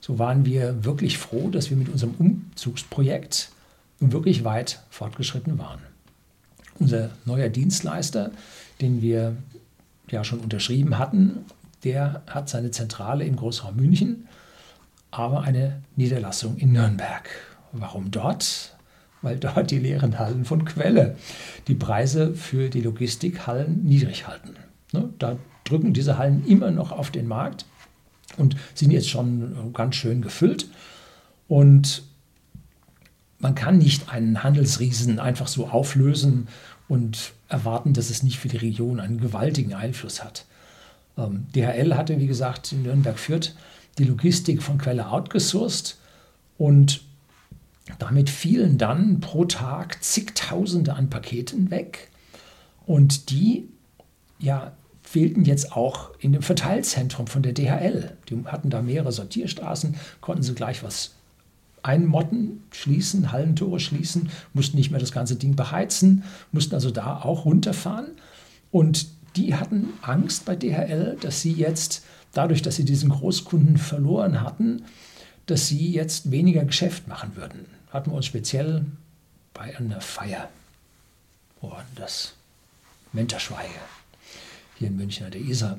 [0.00, 3.50] So waren wir wirklich froh, dass wir mit unserem Umzugsprojekt
[4.00, 5.80] wirklich weit fortgeschritten waren.
[6.78, 8.32] Unser neuer Dienstleister,
[8.80, 9.36] den wir
[10.10, 11.44] ja schon unterschrieben hatten,
[11.84, 14.26] der hat seine Zentrale im Großraum München,
[15.10, 17.28] aber eine Niederlassung in Nürnberg.
[17.72, 18.76] Warum dort?
[19.20, 21.16] Weil dort die leeren Hallen von Quelle
[21.68, 24.56] die Preise für die Logistikhallen niedrig halten.
[24.92, 27.66] Ne, da drücken diese Hallen immer noch auf den Markt
[28.36, 30.68] und sind jetzt schon ganz schön gefüllt.
[31.48, 32.02] Und
[33.38, 36.48] man kann nicht einen Handelsriesen einfach so auflösen
[36.88, 40.46] und erwarten, dass es nicht für die Region einen gewaltigen Einfluss hat.
[41.18, 43.54] Ähm, DHL hatte, wie gesagt, in Nürnberg-Fürth
[43.98, 45.98] die Logistik von Quelle outgesourced
[46.56, 47.02] und
[47.98, 52.10] damit fielen dann pro Tag zigtausende an Paketen weg
[52.86, 53.68] und die
[54.38, 54.72] ja
[55.12, 58.16] fehlten jetzt auch in dem Verteilzentrum von der DHL.
[58.30, 61.10] Die hatten da mehrere Sortierstraßen, konnten sie gleich was
[61.82, 67.44] einmotten, schließen, Hallentore schließen, mussten nicht mehr das ganze Ding beheizen, mussten also da auch
[67.44, 68.12] runterfahren.
[68.70, 74.40] Und die hatten Angst bei DHL, dass sie jetzt, dadurch, dass sie diesen Großkunden verloren
[74.40, 74.84] hatten,
[75.44, 77.66] dass sie jetzt weniger Geschäft machen würden.
[77.90, 78.86] Hatten wir uns speziell
[79.52, 80.48] bei einer Feier,
[81.60, 82.32] war das?
[83.12, 83.68] Menterschweige
[84.82, 85.78] hier in München der Isar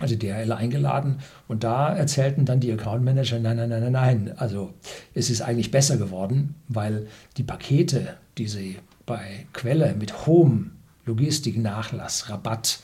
[0.00, 4.32] also DHL eingeladen und da erzählten dann die Account Manager, nein, nein, nein, nein, nein,
[4.36, 4.74] also
[5.14, 10.72] es ist eigentlich besser geworden, weil die Pakete, die sie bei Quelle mit hohem
[11.06, 12.80] Logistiknachlass, Rabatt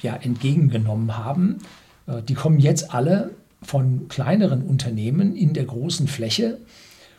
[0.00, 1.58] ja, entgegengenommen haben,
[2.06, 3.30] äh, die kommen jetzt alle
[3.62, 6.58] von kleineren Unternehmen in der großen Fläche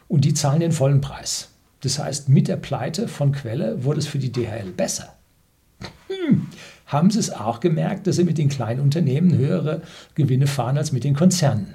[0.08, 1.50] und die zahlen den vollen Preis.
[1.82, 5.16] Das heißt, mit der Pleite von Quelle wurde es für die DHL besser.
[6.08, 6.48] Hm.
[6.94, 9.82] Haben Sie es auch gemerkt, dass Sie mit den kleinen Unternehmen höhere
[10.16, 11.74] Gewinne fahren als mit den Konzernen?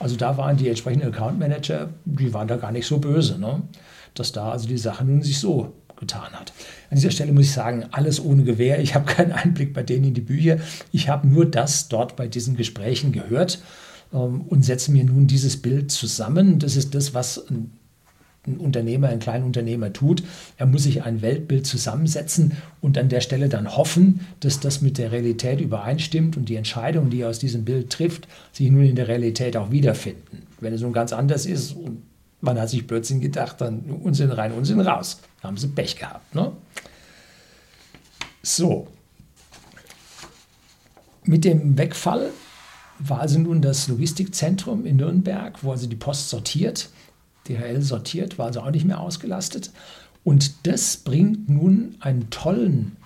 [0.00, 3.62] Also da waren die entsprechenden Account Manager, die waren da gar nicht so böse, ne?
[4.14, 6.52] dass da also die Sache nun sich so getan hat.
[6.90, 8.80] An dieser Stelle muss ich sagen, alles ohne Gewehr.
[8.80, 10.58] Ich habe keinen Einblick bei denen in die Bücher.
[10.92, 13.60] Ich habe nur das dort bei diesen Gesprächen gehört
[14.12, 16.58] ähm, und setze mir nun dieses Bild zusammen.
[16.58, 17.72] Das ist das, was ein,
[18.48, 20.22] ein Unternehmer, ein Kleinunternehmer tut.
[20.56, 24.98] Er muss sich ein Weltbild zusammensetzen und an der Stelle dann hoffen, dass das mit
[24.98, 28.96] der Realität übereinstimmt und die Entscheidungen, die er aus diesem Bild trifft, sich nun in
[28.96, 30.46] der Realität auch wiederfinden.
[30.60, 32.02] Wenn es nun ganz anders ist und
[32.40, 35.20] man hat sich plötzlich gedacht, dann Unsinn rein, Unsinn raus.
[35.42, 36.34] Da haben sie Pech gehabt.
[36.34, 36.52] Ne?
[38.42, 38.86] So.
[41.24, 42.30] Mit dem Wegfall
[42.98, 46.90] war also nun das Logistikzentrum in Nürnberg, wo also die Post sortiert,
[47.48, 49.70] DHL sortiert, war also auch nicht mehr ausgelastet.
[50.24, 52.96] Und das bringt nun einen tollen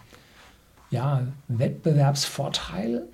[0.91, 3.05] ja, Wettbewerbsvorteil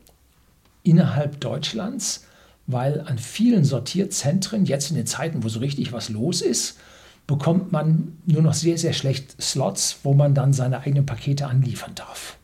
[0.83, 2.25] innerhalb Deutschlands,
[2.67, 6.79] weil an vielen Sortierzentren, jetzt in den Zeiten, wo so richtig was los ist,
[7.27, 11.95] bekommt man nur noch sehr, sehr schlecht Slots, wo man dann seine eigenen Pakete anliefern
[11.95, 12.39] darf.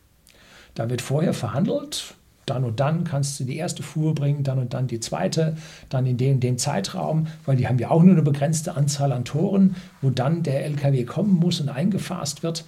[0.75, 4.73] Da wird vorher verhandelt, dann und dann kannst du die erste Fuhr bringen, dann und
[4.73, 5.57] dann die zweite,
[5.89, 9.25] dann in dem, dem Zeitraum, weil die haben ja auch nur eine begrenzte Anzahl an
[9.25, 12.65] Toren, wo dann der LKW kommen muss und eingefasst wird.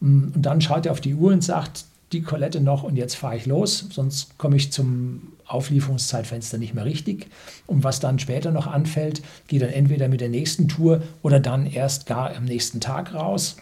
[0.00, 3.36] Und dann schaut er auf die Uhr und sagt, die Kolette noch und jetzt fahre
[3.36, 7.26] ich los, sonst komme ich zum Auflieferungszeitfenster nicht mehr richtig.
[7.66, 11.66] Und was dann später noch anfällt, geht dann entweder mit der nächsten Tour oder dann
[11.66, 13.56] erst gar am nächsten Tag raus.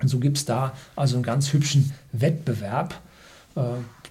[0.00, 3.00] Und so gibt es da also einen ganz hübschen Wettbewerb
[3.56, 3.60] äh,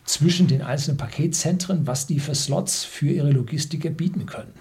[0.10, 4.54] zwischen den einzelnen Paketzentren, was die für Slots für ihre Logistiker bieten können.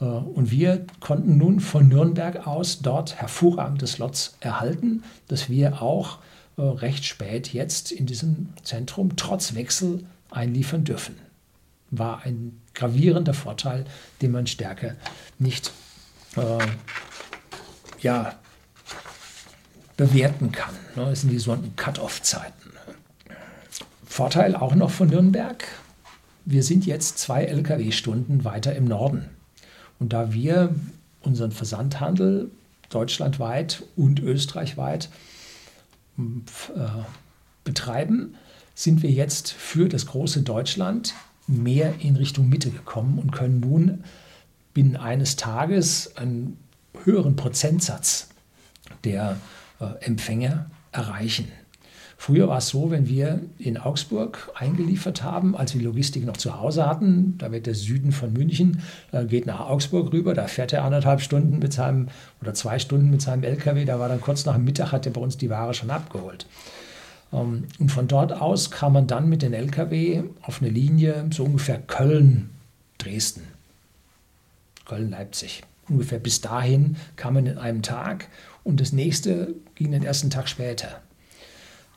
[0.00, 6.18] Äh, und wir konnten nun von Nürnberg aus dort hervorragende Slots erhalten, dass wir auch
[6.58, 11.16] äh, recht spät jetzt in diesem Zentrum trotz Wechsel einliefern dürfen.
[11.90, 13.86] War ein gravierender Vorteil,
[14.20, 14.94] den man stärker
[15.38, 15.72] nicht
[16.36, 16.66] äh,
[18.02, 18.34] ja,
[19.96, 20.74] bewerten kann.
[20.96, 21.06] Ne?
[21.06, 22.61] Das sind die sogenannten Cut-off-Zeiten.
[24.12, 25.64] Vorteil auch noch von Nürnberg.
[26.44, 29.30] Wir sind jetzt zwei Lkw-Stunden weiter im Norden.
[29.98, 30.74] Und da wir
[31.22, 32.50] unseren Versandhandel
[32.90, 35.08] deutschlandweit und österreichweit
[36.18, 36.22] äh,
[37.64, 38.34] betreiben,
[38.74, 41.14] sind wir jetzt für das große Deutschland
[41.46, 44.04] mehr in Richtung Mitte gekommen und können nun
[44.74, 46.58] binnen eines Tages einen
[47.04, 48.28] höheren Prozentsatz
[49.04, 49.38] der
[49.80, 51.48] äh, Empfänger erreichen.
[52.22, 56.56] Früher war es so, wenn wir in Augsburg eingeliefert haben, als wir Logistik noch zu
[56.56, 58.80] Hause hatten, da wird der Süden von München,
[59.10, 63.10] äh, geht nach Augsburg rüber, da fährt er anderthalb Stunden mit seinem oder zwei Stunden
[63.10, 65.50] mit seinem LKW, da war dann kurz nach dem Mittag, hat er bei uns die
[65.50, 66.46] Ware schon abgeholt.
[67.32, 71.42] Ähm, und von dort aus kam man dann mit den LKW auf eine Linie so
[71.42, 73.42] ungefähr Köln-Dresden,
[74.84, 75.64] Köln-Leipzig.
[75.88, 78.28] Ungefähr bis dahin kam man in einem Tag
[78.62, 81.02] und das nächste ging den ersten Tag später.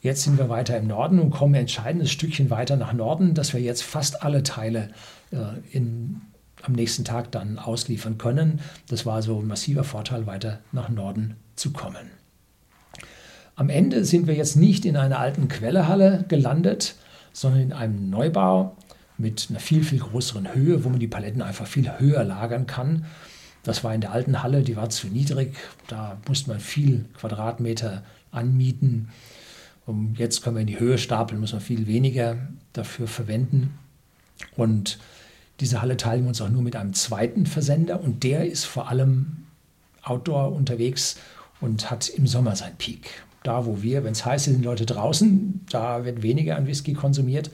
[0.05, 3.55] Jetzt sind wir weiter im Norden und kommen ein entscheidendes Stückchen weiter nach Norden, dass
[3.55, 4.89] wir jetzt fast alle Teile
[5.31, 5.37] äh,
[5.71, 6.21] in,
[6.61, 8.59] am nächsten Tag dann ausliefern können.
[8.87, 12.11] Das war so ein massiver Vorteil, weiter nach Norden zu kommen.
[13.55, 16.93] Am Ende sind wir jetzt nicht in einer alten Quellehalle gelandet,
[17.33, 18.77] sondern in einem Neubau
[19.17, 23.05] mit einer viel, viel größeren Höhe, wo man die Paletten einfach viel höher lagern kann.
[23.63, 25.55] Das war in der alten Halle, die war zu niedrig.
[25.87, 29.09] Da musste man viel Quadratmeter anmieten.
[29.85, 32.37] Um, jetzt können wir in die Höhe stapeln, müssen wir viel weniger
[32.73, 33.77] dafür verwenden.
[34.55, 34.99] Und
[35.59, 38.89] diese Halle teilen wir uns auch nur mit einem zweiten Versender und der ist vor
[38.89, 39.45] allem
[40.03, 41.17] outdoor unterwegs
[41.61, 43.23] und hat im Sommer seinen Peak.
[43.43, 46.93] Da, wo wir, wenn es heiß ist, sind Leute draußen, da wird weniger an Whisky
[46.93, 47.51] konsumiert.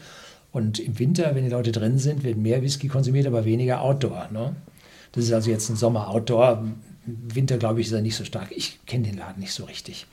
[0.54, 4.30] Und im Winter, wenn die Leute drin sind, wird mehr Whisky konsumiert, aber weniger Outdoor.
[4.32, 4.56] Ne?
[5.12, 6.66] Das ist also jetzt ein Sommer-Outdoor.
[7.06, 8.52] Winter, glaube ich, ist er nicht so stark.
[8.56, 10.08] Ich kenne den Laden nicht so richtig.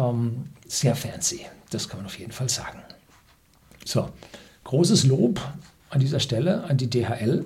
[0.00, 2.80] Ähm, sehr fancy, das kann man auf jeden Fall sagen.
[3.84, 4.08] So,
[4.64, 5.40] großes Lob
[5.90, 7.44] an dieser Stelle an die DHL.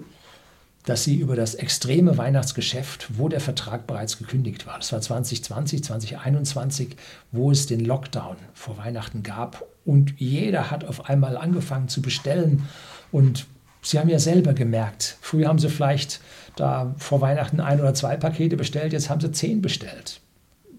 [0.86, 5.82] dass sie über das extreme Weihnachtsgeschäft, wo der Vertrag bereits gekündigt war, das war 2020,
[5.82, 6.96] 2021,
[7.32, 12.68] wo es den Lockdown vor Weihnachten gab und jeder hat auf einmal angefangen zu bestellen
[13.10, 13.46] und
[13.80, 16.20] Sie haben ja selber gemerkt, früher haben Sie vielleicht
[16.56, 20.20] da vor Weihnachten ein oder zwei Pakete bestellt, jetzt haben Sie zehn bestellt.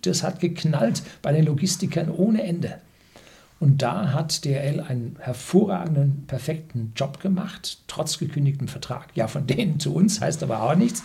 [0.06, 2.80] Das hat geknallt bei den Logistikern ohne Ende.
[3.60, 9.08] Und da hat DRL einen hervorragenden, perfekten Job gemacht, trotz gekündigtem Vertrag.
[9.16, 11.04] Ja, von denen zu uns heißt aber auch nichts,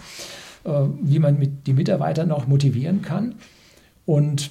[0.65, 3.37] äh, wie man mit die Mitarbeiter noch motivieren kann.
[4.05, 4.51] Und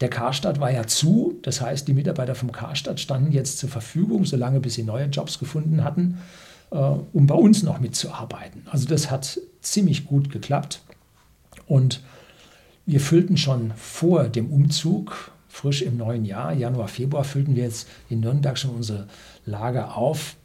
[0.00, 4.24] der Karstadt war ja zu, das heißt, die Mitarbeiter vom Karstadt standen jetzt zur Verfügung,
[4.24, 6.18] solange bis sie neue Jobs gefunden hatten,
[6.70, 8.62] äh, um bei uns noch mitzuarbeiten.
[8.70, 10.80] Also das hat ziemlich gut geklappt.
[11.66, 12.02] Und
[12.86, 17.88] wir füllten schon vor dem Umzug frisch im neuen Jahr, Januar, Februar, füllten wir jetzt
[18.10, 19.08] in Nürnberg schon unsere
[19.44, 20.36] Lager auf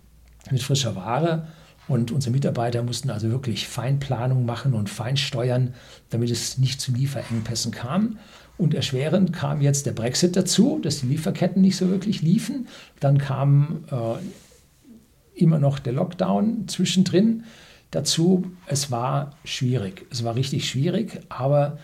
[0.50, 1.48] mit frischer Ware.
[1.88, 5.74] Und unsere Mitarbeiter mussten also wirklich Feinplanung machen und Feinsteuern,
[6.10, 8.18] damit es nicht zu Lieferengpässen kam.
[8.58, 12.68] Und erschwerend kam jetzt der Brexit dazu, dass die Lieferketten nicht so wirklich liefen.
[13.00, 17.44] Dann kam äh, immer noch der Lockdown zwischendrin
[17.90, 18.46] dazu.
[18.68, 20.06] Es war schwierig.
[20.12, 21.78] Es war richtig schwierig, aber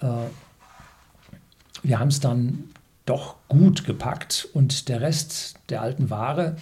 [0.00, 2.70] wir haben es dann
[3.06, 6.56] doch gut gepackt und der Rest der alten Ware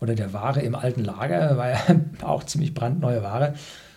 [0.00, 1.80] oder der Ware im alten Lager, war ja
[2.22, 3.54] auch ziemlich brandneue Ware,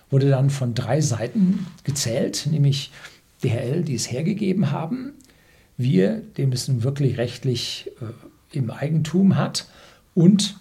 [0.10, 2.92] wurde dann von drei Seiten gezählt, nämlich
[3.44, 5.14] DHL, die es hergegeben haben,
[5.78, 9.68] wir, dem es nun wirklich rechtlich äh, im Eigentum hat
[10.14, 10.58] und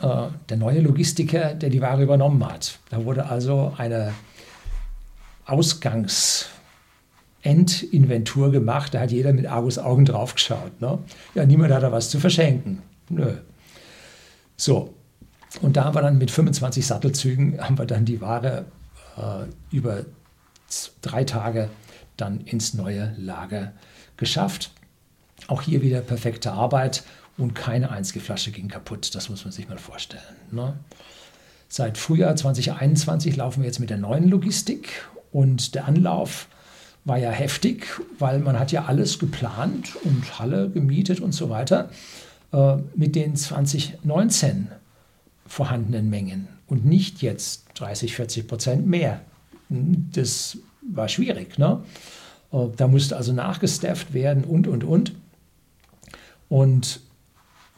[0.00, 2.78] äh, der neue Logistiker, der die Ware übernommen hat.
[2.90, 4.14] Da wurde also eine
[5.46, 6.48] Ausgangs-
[7.46, 10.80] Endinventur gemacht, da hat jeder mit Argus Augen drauf geschaut.
[10.80, 10.98] Ne?
[11.34, 12.82] Ja, niemand hat da was zu verschenken.
[13.08, 13.36] Nö.
[14.56, 14.94] So,
[15.62, 18.66] und da haben wir dann mit 25 Sattelzügen, haben wir dann die Ware
[19.16, 20.04] äh, über
[21.02, 21.70] drei Tage
[22.16, 23.72] dann ins neue Lager
[24.16, 24.72] geschafft.
[25.46, 27.04] Auch hier wieder perfekte Arbeit
[27.38, 29.14] und keine einzige Flasche ging kaputt.
[29.14, 30.22] Das muss man sich mal vorstellen.
[30.50, 30.76] Ne?
[31.68, 36.48] Seit Frühjahr 2021 laufen wir jetzt mit der neuen Logistik und der Anlauf
[37.06, 37.86] war ja heftig,
[38.18, 41.88] weil man hat ja alles geplant und Halle gemietet und so weiter
[42.52, 44.68] äh, mit den 2019
[45.46, 49.20] vorhandenen Mengen und nicht jetzt 30, 40 Prozent mehr.
[49.68, 51.58] Das war schwierig.
[51.58, 51.80] Ne?
[52.52, 55.12] Äh, da musste also nachgestafft werden und, und, und.
[56.48, 57.00] Und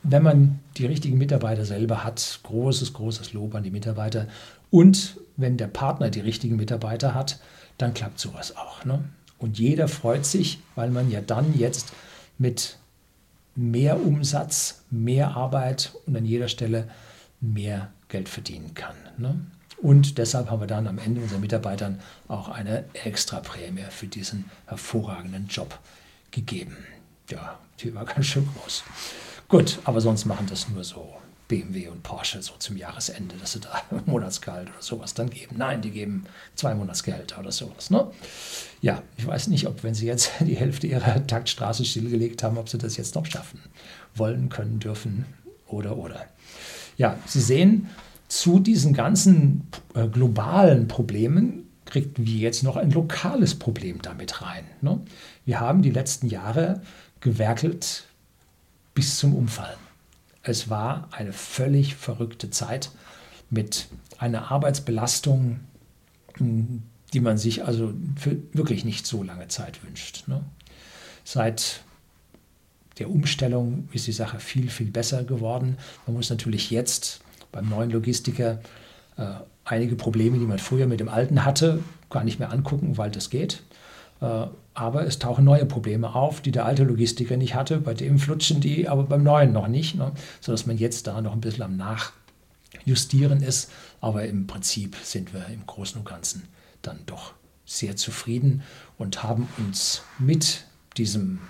[0.03, 4.27] wenn man die richtigen Mitarbeiter selber hat, großes, großes Lob an die Mitarbeiter.
[4.71, 7.41] Und wenn der Partner die richtigen Mitarbeiter hat,
[7.77, 8.87] dann klappt sowas auch.
[8.87, 9.05] Ne?
[9.39, 11.93] Und jeder freut sich, weil man ja dann jetzt
[12.39, 12.79] mit
[13.55, 16.89] mehr Umsatz, mehr Arbeit und an jeder Stelle
[17.41, 18.95] mehr Geld verdienen kann.
[19.17, 19.39] Ne?
[19.81, 25.47] Und deshalb haben wir dann am Ende unseren Mitarbeitern auch eine Extraprämie für diesen hervorragenden
[25.47, 25.79] Job
[26.31, 26.77] gegeben.
[27.31, 28.83] Ja, die war ganz schön groß.
[29.49, 31.17] Gut, aber sonst machen das nur so
[31.49, 35.57] BMW und Porsche so zum Jahresende, dass sie da Monatsgehalt oder sowas dann geben.
[35.59, 37.91] Nein, die geben zwei Monatsgehälter oder sowas.
[37.91, 38.07] Ne?
[38.83, 42.69] Ja, ich weiß nicht, ob wenn sie jetzt die Hälfte ihrer Taktstraße stillgelegt haben, ob
[42.69, 43.61] sie das jetzt noch schaffen
[44.15, 45.25] wollen, können, dürfen
[45.67, 46.27] oder oder.
[46.97, 47.89] Ja, Sie sehen,
[48.29, 54.65] zu diesen ganzen äh, globalen Problemen kriegt wir jetzt noch ein lokales Problem damit rein.
[54.83, 55.01] Ne?
[55.47, 56.83] Wir haben die letzten Jahre
[57.21, 58.05] gewerkelt
[58.95, 59.88] bis zum Umfallen.
[60.49, 62.91] Es war eine völlig verrückte Zeit
[63.51, 65.61] mit einer Arbeitsbelastung,
[66.41, 70.27] die man sich also für wirklich nicht so lange Zeit wünscht.
[70.27, 70.41] Ne?
[71.23, 71.83] Seit
[72.99, 75.77] der Umstellung ist die Sache viel, viel besser geworden.
[76.07, 77.21] Man muss natürlich jetzt
[77.53, 78.63] beim neuen Logistiker
[79.19, 79.27] äh,
[79.67, 83.29] einige Probleme, die man früher mit dem alten hatte, gar nicht mehr angucken, weil das
[83.29, 83.65] geht.
[84.23, 84.47] Äh,
[84.79, 87.81] aber es tauchen neue Probleme auf, die der alte Logistiker nicht hatte.
[87.81, 89.97] Bei dem flutschen die, aber beim neuen noch nicht.
[89.97, 90.13] Ne?
[90.41, 93.73] Sodass man jetzt da noch ein bisschen am Nachjustieren ist.
[94.01, 96.45] Aber im Prinzip sind wir im Großen und Ganzen
[96.81, 97.35] dann doch
[97.67, 98.63] sehr zufrieden
[98.99, 100.65] und haben uns mit
[100.97, 101.41] diesem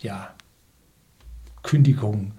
[0.00, 0.34] ja,
[1.62, 2.32] Kündigung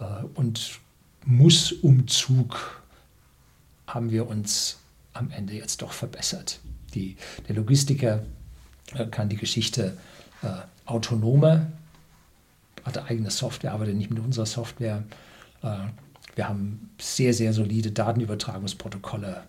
[0.00, 0.80] äh, und
[1.24, 2.82] Mussumzug
[3.86, 4.80] haben wir uns
[5.14, 6.60] am Ende jetzt doch verbessert.
[6.94, 7.16] Die,
[7.48, 8.22] der Logistiker
[9.10, 9.96] kann die Geschichte
[10.42, 10.48] äh,
[10.84, 11.66] autonomer,
[12.84, 15.02] hat eigene Software, arbeitet nicht mit unserer Software.
[15.62, 15.76] Äh,
[16.34, 19.42] wir haben sehr, sehr solide Datenübertragungsprotokolle.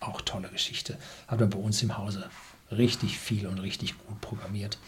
[0.00, 0.98] Auch tolle Geschichte.
[1.26, 2.28] Hat man bei uns im Hause
[2.70, 4.78] richtig viel und richtig gut programmiert.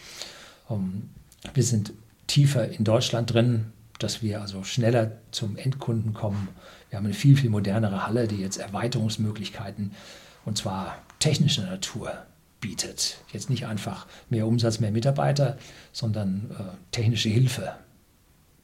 [0.67, 1.09] Um,
[1.45, 1.93] ähm, wir sind
[2.27, 3.71] tiefer in Deutschland drin.
[3.97, 6.47] dass wir also schneller zum Endkunden kommen.
[6.89, 9.91] Wir haben eine viel, viel modernere Halle, die jetzt Erweiterungsmöglichkeiten
[10.45, 12.25] und zwar technischer Natur
[12.59, 13.17] bietet.
[13.31, 15.57] Jetzt nicht einfach mehr Umsatz, mehr Mitarbeiter,
[15.91, 17.73] sondern äh, technische Hilfe,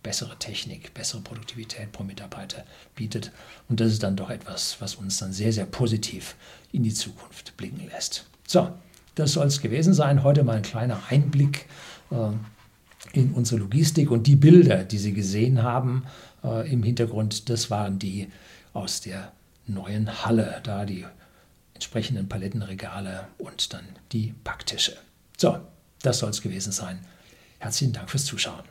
[0.04, 2.64] bessere Technik, bessere Produktivität pro Mitarbeiter
[2.96, 3.32] bietet.
[3.70, 6.36] Und das ist dann doch etwas, was uns dann sehr, sehr positiv
[6.72, 8.26] in die Zukunft blicken lässt.
[8.48, 8.72] So,
[9.16, 10.24] das soll es gewesen sein.
[10.24, 11.66] Heute mal ein kleiner Einblick
[12.12, 12.32] äh,
[13.14, 16.06] in unsere Logistik und die Bilder, die Sie gesehen haben
[16.44, 18.28] äh, im Hintergrund, das waren die
[18.74, 19.32] aus der
[19.68, 21.06] neuen Halle, da die
[21.76, 24.98] entsprechenden Palettenregale und dann die Packtische.
[25.38, 25.60] So,
[26.02, 27.06] das soll es gewesen sein.
[27.60, 28.64] Herzlichen Dank fürs Zuschauen.